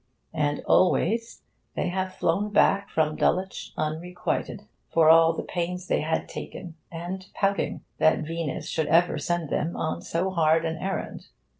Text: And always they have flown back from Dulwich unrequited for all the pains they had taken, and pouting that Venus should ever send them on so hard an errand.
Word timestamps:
And 0.33 0.61
always 0.65 1.43
they 1.75 1.89
have 1.89 2.15
flown 2.15 2.49
back 2.51 2.89
from 2.89 3.15
Dulwich 3.15 3.71
unrequited 3.77 4.63
for 4.91 5.11
all 5.11 5.31
the 5.33 5.43
pains 5.43 5.85
they 5.87 6.01
had 6.01 6.27
taken, 6.27 6.73
and 6.91 7.27
pouting 7.35 7.81
that 7.99 8.25
Venus 8.25 8.67
should 8.67 8.87
ever 8.87 9.19
send 9.19 9.51
them 9.51 9.77
on 9.77 10.01
so 10.01 10.31
hard 10.31 10.65
an 10.65 10.77
errand. 10.77 11.27